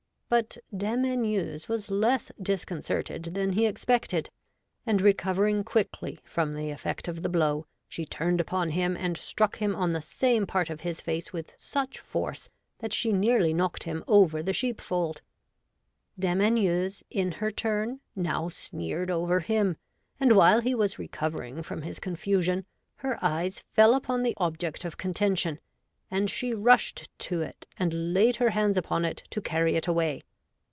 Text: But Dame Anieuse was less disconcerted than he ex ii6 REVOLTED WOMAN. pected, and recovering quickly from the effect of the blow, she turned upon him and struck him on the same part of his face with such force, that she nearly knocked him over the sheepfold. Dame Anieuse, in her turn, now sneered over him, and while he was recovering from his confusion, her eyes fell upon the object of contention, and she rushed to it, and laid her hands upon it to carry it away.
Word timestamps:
But 0.33 0.59
Dame 0.73 1.03
Anieuse 1.03 1.67
was 1.67 1.91
less 1.91 2.31
disconcerted 2.41 3.33
than 3.33 3.51
he 3.51 3.65
ex 3.65 3.83
ii6 3.83 3.89
REVOLTED 3.89 4.13
WOMAN. 4.13 4.23
pected, 4.23 4.29
and 4.93 5.01
recovering 5.01 5.63
quickly 5.65 6.19
from 6.23 6.53
the 6.53 6.69
effect 6.71 7.09
of 7.09 7.21
the 7.21 7.27
blow, 7.27 7.65
she 7.89 8.05
turned 8.05 8.39
upon 8.39 8.69
him 8.69 8.95
and 8.95 9.17
struck 9.17 9.57
him 9.57 9.75
on 9.75 9.91
the 9.91 10.01
same 10.01 10.45
part 10.47 10.69
of 10.69 10.79
his 10.87 11.01
face 11.01 11.33
with 11.33 11.57
such 11.59 11.99
force, 11.99 12.49
that 12.79 12.93
she 12.93 13.11
nearly 13.11 13.53
knocked 13.53 13.83
him 13.83 14.05
over 14.07 14.41
the 14.41 14.53
sheepfold. 14.53 15.21
Dame 16.17 16.39
Anieuse, 16.39 17.03
in 17.09 17.33
her 17.33 17.51
turn, 17.51 17.99
now 18.15 18.47
sneered 18.47 19.11
over 19.11 19.41
him, 19.41 19.75
and 20.17 20.31
while 20.37 20.61
he 20.61 20.73
was 20.73 20.97
recovering 20.97 21.61
from 21.61 21.81
his 21.81 21.99
confusion, 21.99 22.65
her 22.95 23.19
eyes 23.21 23.65
fell 23.73 23.93
upon 23.93 24.23
the 24.23 24.35
object 24.37 24.85
of 24.85 24.95
contention, 24.95 25.59
and 26.13 26.29
she 26.29 26.53
rushed 26.53 27.07
to 27.17 27.41
it, 27.41 27.65
and 27.77 28.13
laid 28.13 28.35
her 28.35 28.49
hands 28.49 28.77
upon 28.77 29.05
it 29.05 29.23
to 29.29 29.39
carry 29.39 29.75
it 29.77 29.87
away. 29.87 30.21